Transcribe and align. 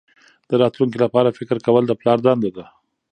د 0.49 0.51
راتلونکي 0.61 0.97
لپاره 1.05 1.35
فکر 1.39 1.57
کول 1.65 1.83
د 1.87 1.93
پلار 2.01 2.17
دنده 2.25 2.49
ده. 2.57 2.65